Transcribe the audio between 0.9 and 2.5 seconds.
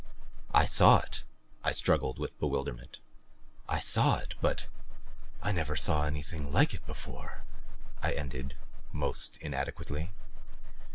it." I struggled with